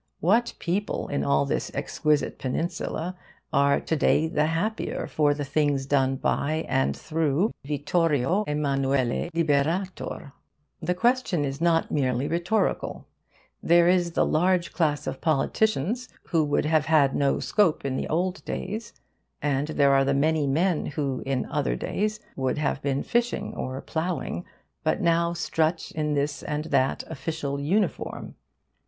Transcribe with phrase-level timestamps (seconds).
[0.19, 3.15] What people in all this exquisite peninsula
[3.53, 10.33] are to day the happier for the things done by and through Vittorio Emmanuele Liberator?
[10.81, 13.05] The question is not merely rhetorical.
[13.61, 18.07] There is the large class of politicians, who would have had no scope in the
[18.09, 18.93] old days.
[19.39, 23.79] And there are the many men who in other days would have been fishing or
[23.81, 24.45] ploughing,
[24.83, 28.33] but now strut in this and that official uniform.